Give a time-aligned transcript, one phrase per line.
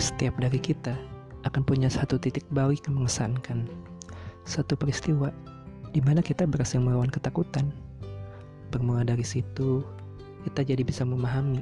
[0.00, 0.96] Setiap dari kita
[1.44, 3.68] akan punya satu titik balik yang mengesankan.
[4.48, 5.28] Satu peristiwa
[5.92, 7.68] di mana kita berhasil melawan ketakutan.
[8.72, 9.84] Bermula dari situ,
[10.48, 11.60] kita jadi bisa memahami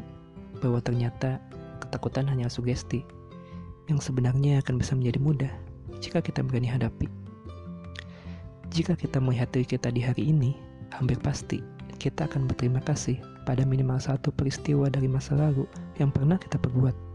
[0.63, 1.43] bahwa ternyata
[1.83, 3.03] ketakutan hanya sugesti
[3.91, 5.53] yang sebenarnya akan bisa menjadi mudah
[5.99, 7.11] jika kita berani hadapi.
[8.71, 10.55] Jika kita melihat diri kita di hari ini,
[10.95, 11.59] hampir pasti
[11.99, 15.67] kita akan berterima kasih pada minimal satu peristiwa dari masa lalu
[15.99, 17.08] yang pernah kita perbuat.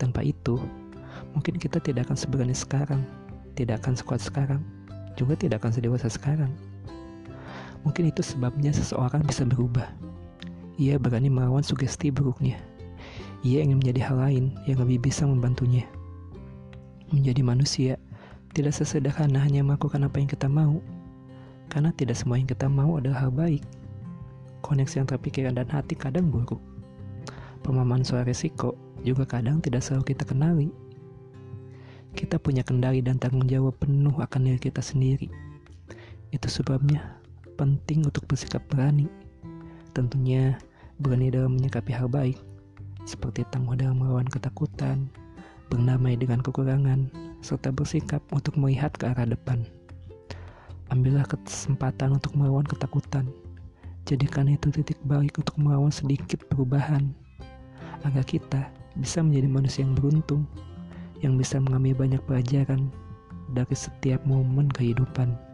[0.00, 0.60] Tanpa itu,
[1.36, 3.02] mungkin kita tidak akan seberani sekarang,
[3.58, 4.60] tidak akan sekuat sekarang,
[5.18, 6.52] juga tidak akan sedewasa sekarang.
[7.82, 9.90] Mungkin itu sebabnya seseorang bisa berubah.
[10.78, 12.56] Ia berani melawan sugesti buruknya.
[13.42, 15.82] Ia ingin menjadi hal lain yang lebih bisa membantunya.
[17.10, 17.92] Menjadi manusia
[18.54, 20.78] tidak sesederhana hanya melakukan apa yang kita mau,
[21.68, 23.64] karena tidak semua yang kita mau adalah hal baik.
[24.62, 26.62] Koneksi antara pikiran dan hati kadang buruk.
[27.66, 30.70] Pemahaman soal resiko juga kadang tidak selalu kita kenali.
[32.12, 35.26] Kita punya kendali dan tanggung jawab penuh akan diri kita sendiri.
[36.30, 37.18] Itu sebabnya
[37.58, 39.10] penting untuk bersikap berani.
[39.92, 40.56] Tentunya
[41.02, 42.38] berani dalam menyikapi hal baik,
[43.04, 45.10] seperti tangguh dalam melawan ketakutan,
[45.68, 47.10] bernamai dengan kekurangan,
[47.42, 49.64] serta bersikap untuk melihat ke arah depan.
[50.92, 53.28] Ambillah kesempatan untuk melawan ketakutan.
[54.04, 57.14] Jadikan itu titik balik untuk melawan sedikit perubahan
[58.02, 60.42] agar kita bisa menjadi manusia yang beruntung,
[61.22, 62.90] yang bisa mengambil banyak pelajaran
[63.52, 65.51] dari setiap momen kehidupan.